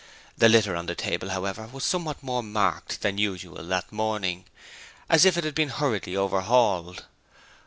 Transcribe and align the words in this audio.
The 0.35 0.49
litter 0.49 0.75
on 0.75 0.87
the 0.87 0.95
table, 0.95 1.29
however, 1.29 1.69
was 1.71 1.83
somewhat 1.83 2.23
more 2.23 2.41
marked 2.41 2.89
this 2.89 3.03
morning 3.03 3.19
than 3.19 3.51
usual, 3.59 4.45
as 5.09 5.25
if 5.25 5.37
it 5.37 5.43
had 5.43 5.53
been 5.53 5.69
hurriedly 5.69 6.17
overhauled. 6.17 7.05